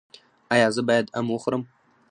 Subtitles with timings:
[0.53, 1.63] ایا زه باید ام وخورم؟